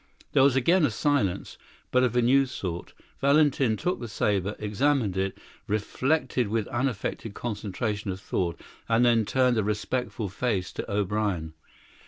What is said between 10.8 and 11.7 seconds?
O'Brien.